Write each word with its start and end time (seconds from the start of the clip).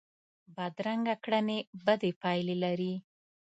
بدرنګه 0.55 1.15
کړنې 1.23 1.57
بدې 1.85 2.11
پایلې 2.21 2.55
لري 2.63 2.93